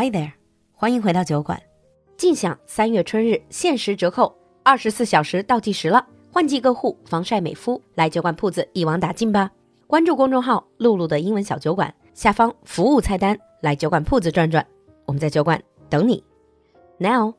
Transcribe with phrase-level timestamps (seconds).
[0.00, 0.30] Hi there，
[0.74, 1.60] 欢迎回到酒馆。
[2.16, 4.32] 尽享三月春日限时折扣，
[4.62, 9.50] 二十四小时倒计时了，换季购户防晒美肤，来酒馆铺子一网打尽吧！
[9.88, 14.64] 关注公众号“璐璐的英文小酒馆”，下方服务菜单来酒馆铺子转转，
[15.04, 15.60] 我们在酒馆
[15.90, 16.22] 等你。
[16.98, 17.34] Now,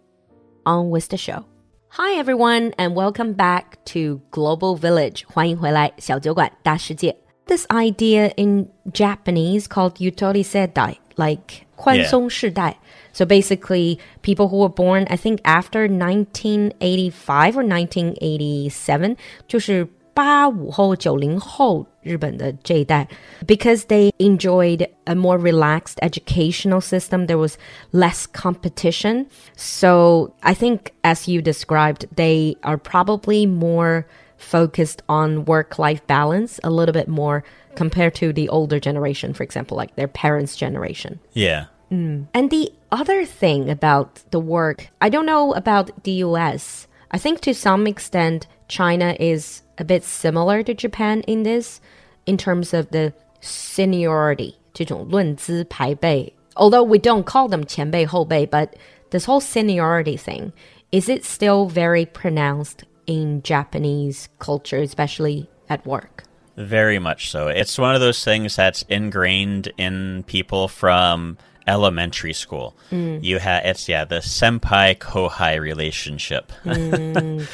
[0.66, 1.44] on with the show.
[1.88, 5.24] Hi everyone, and welcome back to Global Village.
[5.32, 7.16] 欢迎回来，小酒馆大世界。
[7.46, 12.79] This idea in Japanese called yutori sedai like 宽松世代。
[13.13, 23.09] So basically, people who were born, I think, after 1985 or 1987, 就是八五后、九零后日本的这一代,
[23.47, 27.27] because they enjoyed a more relaxed educational system.
[27.27, 27.55] There was
[27.93, 29.27] less competition.
[29.57, 34.07] So I think, as you described, they are probably more
[34.39, 37.45] focused on work life balance a little bit more
[37.75, 41.21] compared to the older generation, for example, like their parents' generation.
[41.33, 41.67] Yeah.
[41.91, 42.27] Mm.
[42.35, 46.87] And the other thing about the work, I don't know about the US.
[47.11, 51.81] I think to some extent, China is a bit similar to Japan in this,
[52.27, 56.33] in terms of the seniority, 这种论资排辈.
[56.57, 58.71] Although we don't call them 前辈后辈, but
[59.11, 60.53] this whole seniority thing,
[60.91, 66.24] is it still very pronounced in Japanese culture, especially at work?
[66.56, 67.48] Very much so.
[67.48, 72.76] It's one of those things that's ingrained in people from elementary school.
[72.92, 73.24] Mm.
[73.24, 76.52] You have it's yeah the senpai kohai relationship.
[76.64, 77.50] mm,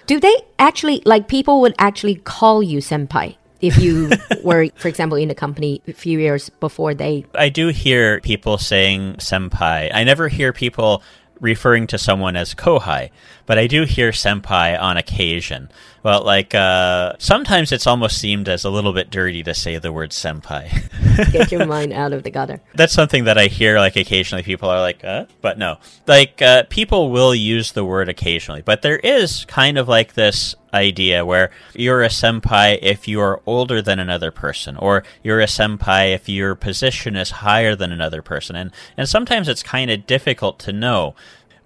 [0.06, 3.36] Do they actually like people would actually call you senpai?
[3.60, 4.10] if you
[4.44, 7.24] were, for example, in a company a few years before they.
[7.34, 9.90] I do hear people saying senpai.
[9.92, 11.02] I never hear people
[11.40, 13.10] referring to someone as kohai,
[13.46, 15.70] but I do hear senpai on occasion.
[16.02, 19.92] Well, like uh, sometimes it's almost seemed as a little bit dirty to say the
[19.92, 21.32] word senpai.
[21.32, 22.60] Get your mind out of the gutter.
[22.74, 24.42] That's something that I hear like occasionally.
[24.42, 25.26] People are like, uh?
[25.40, 29.88] but no, like uh, people will use the word occasionally, but there is kind of
[29.88, 35.02] like this idea where you're a senpai if you are older than another person, or
[35.22, 39.62] you're a senpai if your position is higher than another person, and and sometimes it's
[39.62, 41.14] kind of difficult to know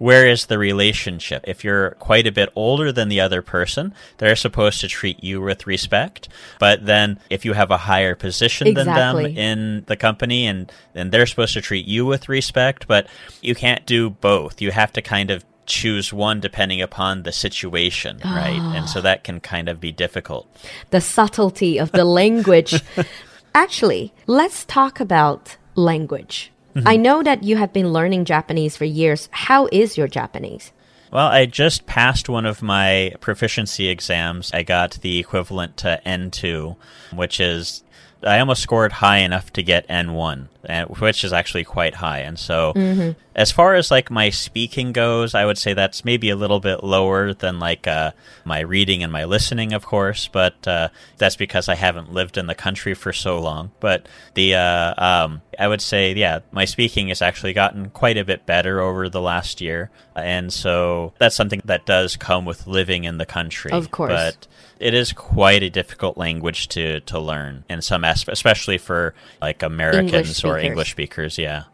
[0.02, 1.44] where is the relationship?
[1.46, 5.40] If you're quite a bit older than the other person, they're supposed to treat you
[5.40, 6.28] with respect.
[6.58, 9.22] But then if you have a higher position exactly.
[9.22, 13.06] than them in the company and then they're supposed to treat you with respect, but
[13.42, 14.60] you can't do both.
[14.60, 18.58] You have to kind of choose one depending upon the situation, right?
[18.58, 19.02] And so ah.
[19.02, 20.48] that can kind of be difficult.
[20.90, 22.74] The subtlety of the language.
[23.54, 26.51] Actually, let's talk about language.
[26.74, 26.88] Mm-hmm.
[26.88, 29.28] I know that you have been learning Japanese for years.
[29.30, 30.72] How is your Japanese?
[31.12, 34.50] Well, I just passed one of my proficiency exams.
[34.54, 36.76] I got the equivalent to N2,
[37.12, 37.84] which is
[38.24, 42.20] I almost scored high enough to get N1, which is actually quite high.
[42.20, 43.10] And so, mm-hmm.
[43.34, 46.84] as far as like my speaking goes, I would say that's maybe a little bit
[46.84, 48.12] lower than like uh,
[48.44, 50.28] my reading and my listening, of course.
[50.28, 53.72] But uh, that's because I haven't lived in the country for so long.
[53.80, 58.24] But the uh, um, I would say, yeah, my speaking has actually gotten quite a
[58.24, 63.04] bit better over the last year, and so that's something that does come with living
[63.04, 63.72] in the country.
[63.72, 64.46] Of course, but
[64.78, 69.62] it is quite a difficult language to to learn in some aspects, especially for like
[69.62, 71.38] Americans English or English speakers.
[71.38, 71.64] Yeah.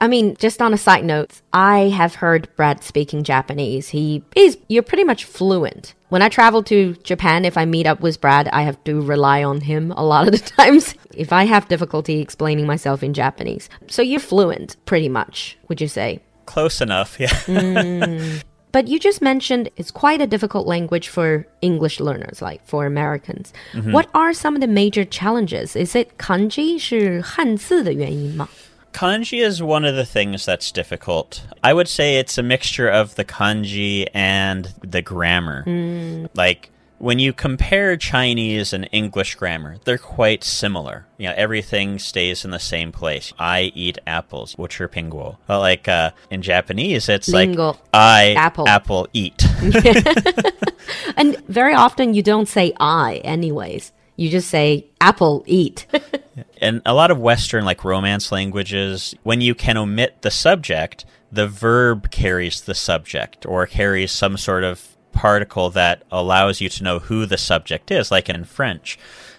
[0.00, 3.90] I mean, just on a side note, I have heard Brad speaking Japanese.
[3.90, 5.94] He is, you're pretty much fluent.
[6.08, 9.44] When I travel to Japan, if I meet up with Brad, I have to rely
[9.44, 13.68] on him a lot of the times if I have difficulty explaining myself in Japanese.
[13.86, 16.20] So you're fluent, pretty much, would you say?
[16.46, 17.28] Close enough, yeah.
[17.28, 18.42] mm.
[18.72, 23.52] But you just mentioned it's quite a difficult language for English learners, like for Americans.
[23.72, 23.92] Mm -hmm.
[23.92, 25.76] What are some of the major challenges?
[25.76, 28.48] Is it kanji 是汉字的原因吗?
[28.97, 31.45] Kanji is one of the things that's difficult.
[31.63, 35.63] I would say it's a mixture of the kanji and the grammar.
[35.67, 36.29] Mm.
[36.33, 41.05] Like when you compare Chinese and English grammar, they're quite similar.
[41.19, 43.33] You know, everything stays in the same place.
[43.37, 45.37] I eat apples, which are pingguo.
[45.45, 47.67] But like uh, in Japanese, it's ringo.
[47.67, 49.45] like I apple, apple eat.
[51.15, 53.91] and very often you don't say I, anyways.
[54.15, 55.85] You just say apple eat.
[56.61, 61.47] in a lot of Western, like romance languages, when you can omit the subject, the
[61.47, 66.99] verb carries the subject or carries some sort of particle that allows you to know
[66.99, 68.97] who the subject is, like in French.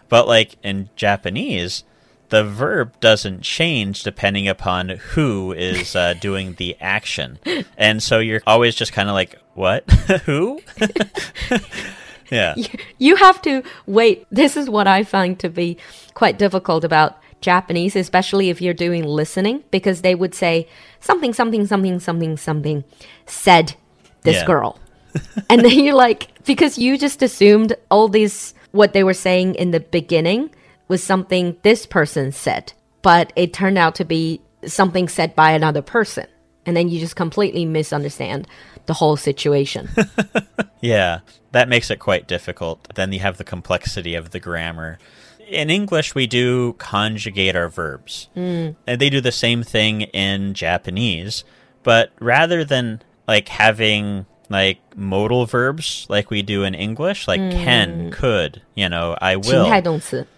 [0.09, 1.85] But like in Japanese,
[2.29, 7.39] the verb doesn't change depending upon who is uh, doing the action.
[7.77, 9.91] And so you're always just kind of like, what?
[10.25, 10.61] who?
[12.31, 12.55] yeah.
[12.99, 14.27] You have to wait.
[14.31, 15.77] This is what I find to be
[16.15, 20.69] quite difficult about Japanese, especially if you're doing listening, because they would say
[21.01, 22.85] something, something, something, something, something
[23.27, 23.75] said
[24.23, 24.47] this Yeah.
[24.47, 24.81] girl.
[25.51, 29.71] and then you're like, because you just assumed all these, what they were saying in
[29.71, 30.51] the beginning
[30.89, 32.73] was something this person said,
[33.03, 36.27] but it turned out to be something said by another person.
[36.67, 38.47] And then you just completely misunderstand
[38.89, 39.89] the whole situation.
[40.81, 41.21] yeah,
[41.53, 42.89] that makes it quite difficult.
[42.97, 44.99] Then you have the complexity of the grammar.
[45.47, 48.29] In English, we do conjugate our verbs.
[48.37, 48.75] Mm.
[48.87, 51.45] And they do the same thing in Japanese,
[51.85, 57.53] but rather than like having like modal verbs like we do in English, like mm.
[57.53, 59.67] can, could, you know, I will.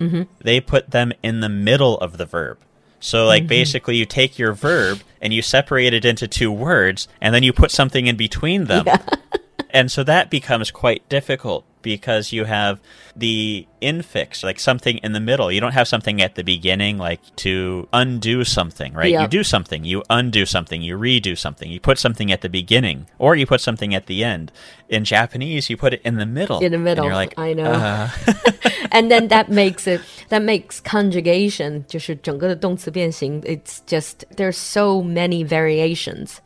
[0.00, 0.22] Mm-hmm.
[0.42, 2.58] They put them in the middle of the verb.
[3.00, 3.48] So, like, mm-hmm.
[3.48, 7.52] basically, you take your verb and you separate it into two words, and then you
[7.52, 8.86] put something in between them.
[9.70, 12.81] and so that becomes quite difficult because you have
[13.15, 15.51] the infix, like something in the middle.
[15.51, 19.11] You don't have something at the beginning, like to undo something, right?
[19.11, 19.21] Yeah.
[19.21, 21.69] You do something, you undo something, you redo something.
[21.69, 24.51] You put something at the beginning, or you put something at the end.
[24.89, 26.59] In Japanese, you put it in the middle.
[26.59, 27.71] In the and middle, you're like, I know.
[27.71, 28.09] uh,
[28.91, 36.37] and then that makes it that makes conjugation 就是整个的动词变形 it's just there's so many variations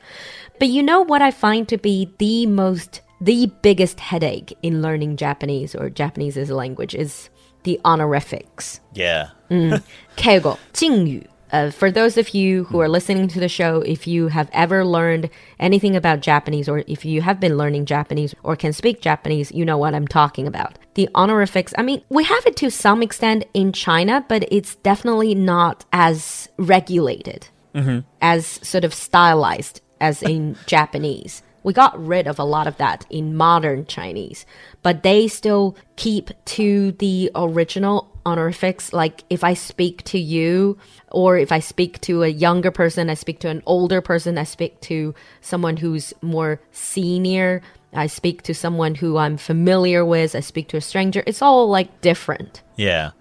[0.59, 5.17] but you know what i find to be the most the biggest headache in learning
[5.17, 7.31] japanese or japanese as a language is
[7.65, 9.31] the honorifics yeah.
[9.50, 9.82] Mm.
[10.17, 12.93] 语 uh, for those of you who are hmm.
[12.93, 15.31] listening to the show, if you have ever learned
[15.61, 19.65] anything about Japanese, or if you have been learning Japanese or can speak Japanese, you
[19.65, 20.81] know what I'm talking about.
[20.94, 25.37] The honorifics, I mean, we have it to some extent in China, but it's definitely
[25.37, 28.00] not as regulated, mm-hmm.
[28.21, 31.44] as sort of stylized as in Japanese.
[31.64, 34.46] We got rid of a lot of that in modern Chinese,
[34.82, 38.93] but they still keep to the original honorifics.
[38.93, 40.78] Like if I speak to you,
[41.11, 44.44] or if I speak to a younger person, I speak to an older person, I
[44.44, 47.62] speak to someone who's more senior,
[47.94, 51.23] I speak to someone who I'm familiar with, I speak to a stranger.
[51.26, 52.62] It's all like different.
[52.76, 53.12] Yeah,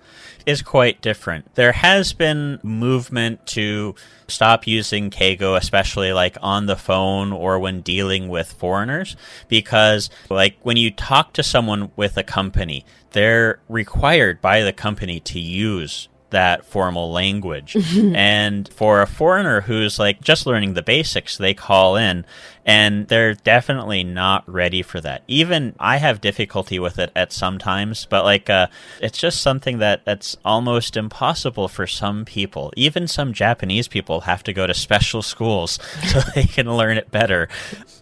[0.46, 1.56] is quite different.
[1.56, 3.96] There has been movement to
[4.28, 9.16] stop using Keigo, especially like on the phone or when dealing with foreigners,
[9.48, 15.20] because like when you talk to someone with a company, they're required by the company
[15.22, 17.76] to use that formal language.
[18.16, 22.26] and for a foreigner who's like just learning the basics, they call in
[22.66, 25.24] and they're definitely not ready for that.
[25.28, 28.68] Even I have difficulty with it at some times, but like uh
[29.02, 32.72] it's just something that that's almost impossible for some people.
[32.76, 37.12] Even some Japanese people have to go to special schools so they can learn it
[37.12, 37.48] better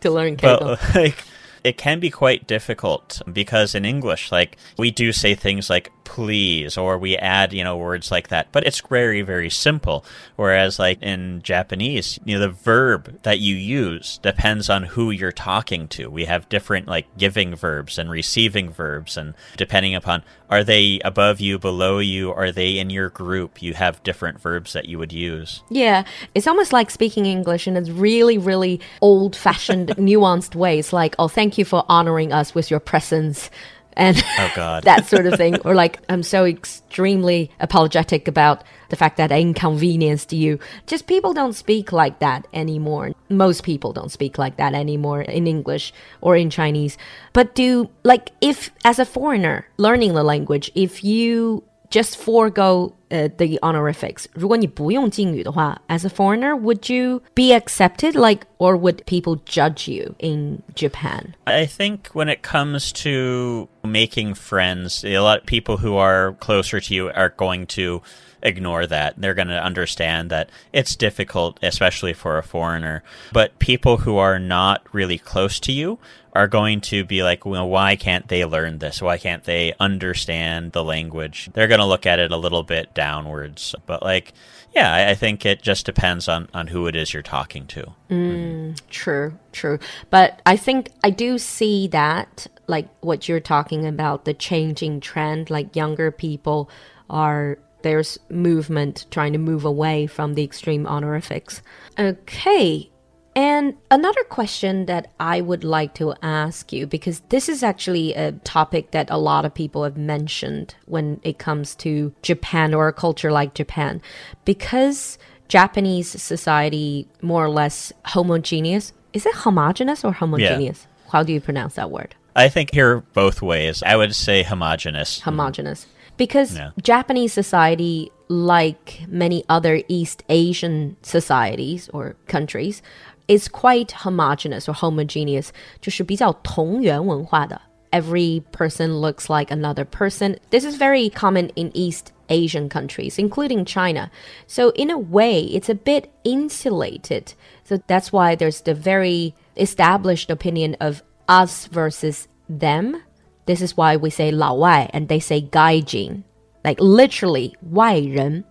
[0.01, 0.61] To learn but
[0.95, 1.23] like
[1.63, 6.77] it can be quite difficult because in english like we do say things like please
[6.77, 8.51] or we add you know words like that.
[8.51, 10.03] But it's very very simple.
[10.35, 15.31] Whereas like in japanese you know the verb that you use depends on who you're
[15.31, 16.09] talking to.
[16.09, 21.39] We have different like giving verbs and receiving verbs and depending upon are they above
[21.39, 23.61] you below you are they in your group?
[23.61, 25.63] You have different verbs that you would use.
[25.69, 26.03] Yeah,
[26.35, 31.29] it's almost like speaking English in a really, really old fashioned, nuanced ways, like, oh,
[31.29, 33.49] thank you for honoring us with your presence.
[33.93, 34.83] And Oh, God.
[34.85, 35.59] that sort of thing.
[35.61, 40.59] Or like, I'm so extremely apologetic about the fact that I inconvenienced you.
[40.85, 43.11] Just people don't speak like that anymore.
[43.29, 46.97] Most people don't speak like that anymore in English or in Chinese.
[47.33, 53.28] But do, like, if as a foreigner learning the language, if you just forego uh,
[53.38, 54.26] the honorifics.
[54.32, 58.14] 如果你不用敬语的话, as a foreigner, would you be accepted?
[58.14, 61.34] Like, or would people judge you in Japan?
[61.44, 66.80] I think when it comes to making friends, a lot of people who are closer
[66.80, 68.02] to you are going to
[68.43, 69.15] ignore that.
[69.17, 73.03] They're going to understand that it's difficult, especially for a foreigner.
[73.31, 75.99] But people who are not really close to you
[76.33, 79.01] are going to be like, well, why can't they learn this?
[79.01, 81.49] Why can't they understand the language?
[81.53, 83.75] They're going to look at it a little bit downwards.
[83.85, 84.33] But like,
[84.73, 87.83] yeah, I, think it just depends on, on who it is you're talking to.
[88.09, 88.73] Mm, mm-hmm.
[88.89, 89.79] True, true.
[90.09, 95.49] But I think I do see that, like what you're talking about, the changing trend,
[95.49, 96.69] like younger people
[97.09, 101.61] are, there's movement trying to move away from the extreme honorifics.
[101.97, 102.89] Okay.
[103.33, 108.33] And another question that I would like to ask you, because this is actually a
[108.33, 112.93] topic that a lot of people have mentioned when it comes to Japan or a
[112.93, 114.01] culture like Japan,
[114.43, 118.91] because Japanese society more or less homogeneous.
[119.13, 120.87] Is it homogeneous or homogeneous?
[121.09, 122.15] How do you pronounce that word?
[122.35, 123.83] I think here both ways.
[123.83, 125.19] I would say homogenous.
[125.21, 125.87] Homogeneous
[126.20, 126.70] Because Yeah.
[126.82, 132.82] Japanese society like many other East Asian societies or countries,
[133.28, 137.60] is quite homogeneous or homogeneous，就是比较同源文化的。
[137.90, 140.38] Every person looks like another person.
[140.50, 144.10] This is very common in East Asian countries, including China.
[144.46, 147.34] So, in a way, it's a bit insulated.
[147.64, 153.02] So, that's why there's the very established opinion of us versus them.
[153.50, 156.24] This is why we say 老外 and they say 外人,
[156.64, 158.44] like literally 外人.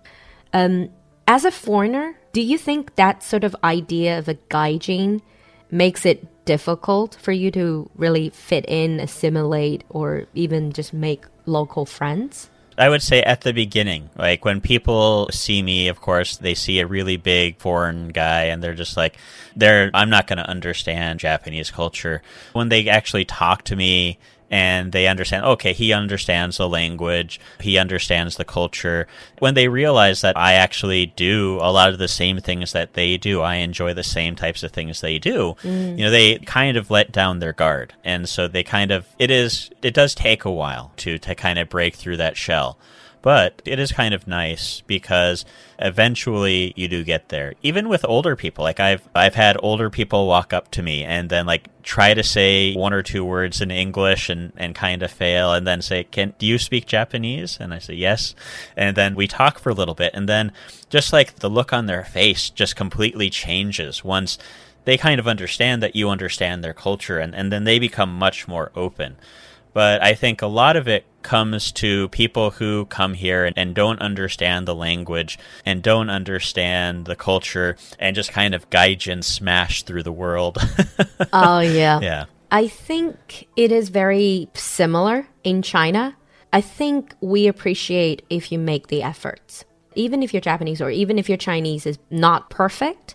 [0.54, 0.90] Um,
[1.28, 5.22] as a foreigner, do you think that sort of idea of a gaijin
[5.72, 11.86] makes it difficult for you to really fit in, assimilate, or even just make local
[11.86, 12.50] friends?
[12.78, 16.80] I would say at the beginning, like when people see me, of course, they see
[16.80, 19.18] a really big foreign guy and they're just like,
[19.56, 22.22] they're, I'm not going to understand Japanese culture.
[22.52, 24.20] When they actually talk to me
[24.51, 29.07] and they understand, okay, he understands the language, he understands the culture.
[29.39, 33.17] When they realize that I actually do a lot of the same things that they
[33.17, 35.97] do, I enjoy the same types of things they do, mm.
[35.97, 37.95] you know, they kind of let down their guard.
[38.05, 41.59] And so they kind of, it is, it does take a while to, to kind
[41.59, 42.77] of break through that shell.
[43.23, 45.45] But it is kind of nice because
[45.79, 47.55] eventually you do get there.
[47.63, 51.29] Even with older people, like I've I've had older people walk up to me and
[51.29, 55.11] then like try to say one or two words in English and and kind of
[55.11, 58.35] fail and then say, "Can do you speak Japanese?" And I say, "Yes."
[58.77, 60.53] And then we talk for a little bit and then
[60.89, 64.39] just like the look on their face just completely changes once
[64.85, 68.49] they kind of understand that you understand their culture and, and then they become much
[68.49, 69.17] more open.
[69.73, 73.75] But I think a lot of it comes to people who come here and, and,
[73.75, 79.83] don't understand the language and don't understand the culture and just kind of gaijin smash
[79.83, 80.59] through the world.
[81.33, 82.01] oh, yeah.
[82.01, 82.25] Yeah.
[82.51, 86.17] I think it is very similar in China.
[86.53, 89.65] I think we appreciate if you make the efforts.
[89.95, 93.15] Even if you're Japanese or even if your Chinese is not perfect,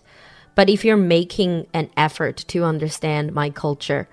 [0.54, 4.08] but if you're making an effort to understand my culture,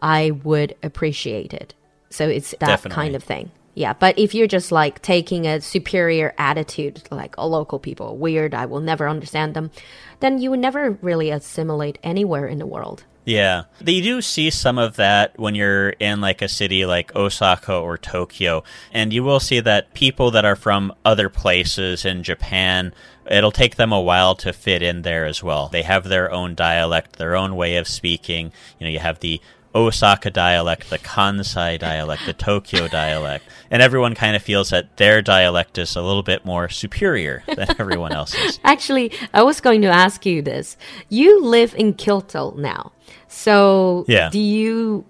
[0.00, 1.74] I would appreciate it.
[2.10, 2.94] So it's that Definitely.
[2.94, 3.50] kind of thing.
[3.74, 8.52] Yeah, but if you're just like taking a superior attitude, like oh, local people weird,
[8.52, 9.70] I will never understand them,
[10.18, 13.04] then you would never really assimilate anywhere in the world.
[13.28, 13.64] Yeah.
[13.84, 17.98] You do see some of that when you're in like a city like Osaka or
[17.98, 18.64] Tokyo.
[18.90, 22.94] And you will see that people that are from other places in Japan,
[23.30, 25.68] it'll take them a while to fit in there as well.
[25.68, 28.50] They have their own dialect, their own way of speaking.
[28.80, 29.42] You know, you have the
[29.75, 35.19] Osaka dialect, the Kansai dialect, the Tokyo dialect, and everyone kind of feels that their
[35.23, 38.59] dialect is a little bit more superior than everyone else's.
[38.63, 40.77] Actually, I was going to ask you this.
[41.09, 42.91] You live in Kyoto now.
[43.27, 44.29] So, yeah.
[44.29, 45.05] do you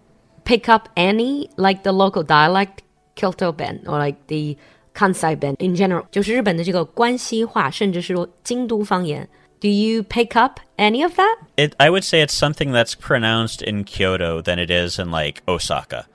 [0.45, 2.83] pick up any like the local dialect
[3.15, 4.57] Kyoto Ben or like the
[4.93, 6.05] Kansai Ben in general?
[6.09, 9.27] 就是日本的这个关西话，甚至是说京都方言。
[9.60, 11.38] Do you pick up any of that?
[11.56, 15.42] It, I would say it's something that's pronounced in Kyoto than it is in like
[15.48, 16.06] Osaka.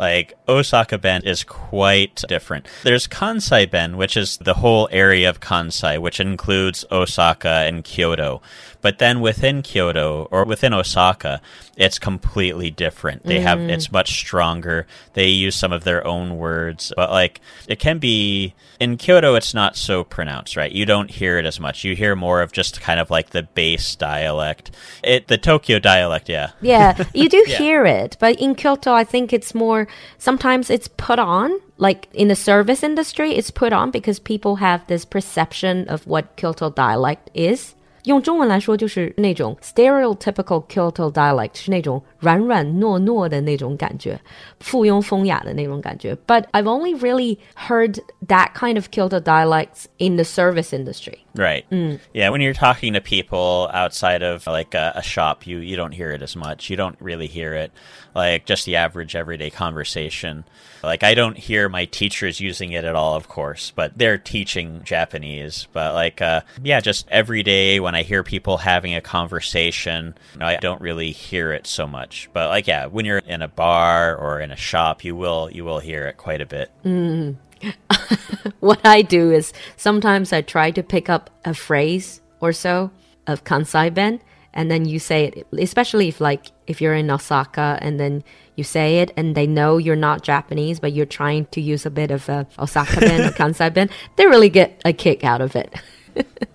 [0.00, 2.66] Like Osaka Ben is quite different.
[2.84, 8.40] There's Kansai Ben, which is the whole area of Kansai, which includes Osaka and Kyoto.
[8.80, 11.42] But then within Kyoto or within Osaka,
[11.76, 13.24] it's completely different.
[13.24, 13.42] They mm.
[13.42, 14.86] have it's much stronger.
[15.12, 19.52] They use some of their own words, but like it can be in Kyoto it's
[19.52, 20.72] not so pronounced, right?
[20.72, 21.84] You don't hear it as much.
[21.84, 24.70] You hear more of just kind of like the base dialect.
[25.04, 26.52] It the Tokyo dialect, yeah.
[26.62, 27.58] Yeah, you do yeah.
[27.58, 32.27] hear it, but in Kyoto I think it's more sometimes it's put on like in
[32.27, 37.29] the service industry it's put on because people have this perception of what Kyoto dialect
[37.33, 37.73] is
[38.05, 44.19] 用中文来说，就是那种 stereotypical Kyoto dialect，是那种 软软糯糯的那种感觉，
[44.59, 46.15] 附庸风雅的那种感觉。
[46.27, 51.19] But I've only really heard that kind of Kyoto dialects in the service industry.
[51.35, 51.65] Right.
[51.69, 51.99] Mm.
[52.13, 55.91] Yeah, when you're talking to people outside of like a, a, shop, you you don't
[55.93, 56.69] hear it as much.
[56.69, 57.71] You don't really hear it
[58.15, 60.45] like just the average everyday conversation.
[60.81, 64.81] Like I don't hear my teachers using it at all, of course, but they're teaching
[64.85, 65.67] Japanese.
[65.73, 70.39] But like, uh, yeah, just every day when I hear people having a conversation, you
[70.39, 72.08] know, I don't really hear it so much.
[72.32, 75.64] But like, yeah, when you're in a bar or in a shop, you will you
[75.64, 76.70] will hear it quite a bit.
[76.84, 77.36] Mm.
[78.60, 82.90] what I do is sometimes I try to pick up a phrase or so
[83.26, 84.20] of Kansai Ben
[84.52, 88.24] and then you say it especially if like if you're in Osaka and then
[88.56, 91.90] you say it and they know you're not Japanese but you're trying to use a
[91.90, 95.54] bit of a Osaka ben or Kansai ben they really get a kick out of
[95.54, 95.74] it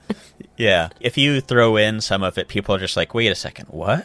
[0.57, 0.91] Yeah.
[1.01, 4.05] If you throw in some of it, people are just like, wait a second, what?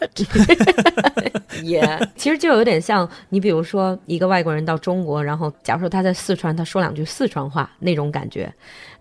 [1.61, 8.53] Yeah，其实就有点像你比如说一个外国人到中国，然后假如说他在四川，他说两句四川话那种感觉。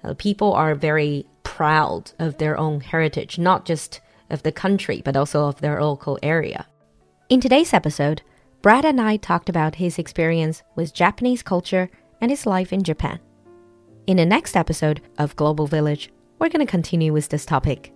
[0.03, 3.99] 呃、p e o p l e are very proud of their own heritage, not just
[4.29, 6.67] of the country, but also of their local area.
[7.29, 8.19] In today's episode,
[8.63, 11.89] Brad and I talked about his experience with Japanese culture
[12.21, 13.19] and his life in Japan.
[14.07, 17.94] In the next episode of Global Village, we're going to continue with this topic.